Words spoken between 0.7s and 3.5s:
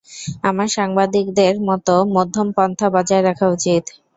সাংবাদিকদের মতো মধ্যমপন্থা বজায় রাখা